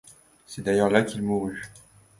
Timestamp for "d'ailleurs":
0.63-0.89